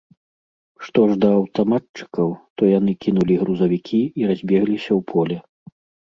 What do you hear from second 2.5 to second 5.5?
то яны кінулі грузавікі і разбегліся ў поле.